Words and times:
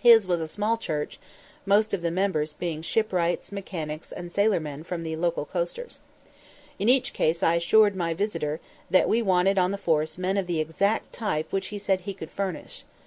His 0.00 0.26
was 0.26 0.38
a 0.38 0.48
small 0.48 0.76
church, 0.76 1.18
most 1.64 1.94
of 1.94 2.02
the 2.02 2.10
members 2.10 2.52
being 2.52 2.82
shipwrights, 2.82 3.50
mechanics, 3.50 4.12
and 4.12 4.30
sailormen 4.30 4.84
from 4.84 5.02
the 5.02 5.16
local 5.16 5.46
coasters. 5.46 5.98
In 6.78 6.90
each 6.90 7.14
case 7.14 7.42
I 7.42 7.54
assured 7.54 7.96
my 7.96 8.12
visitor 8.12 8.60
that 8.90 9.08
we 9.08 9.22
wanted 9.22 9.56
on 9.56 9.70
the 9.70 9.78
force 9.78 10.18
men 10.18 10.36
of 10.36 10.46
the 10.46 10.60
exact 10.60 11.14
type 11.14 11.50
which 11.52 11.68
he 11.68 11.78
said 11.78 12.02
he 12.02 12.12
could 12.12 12.30
furnish. 12.30 12.84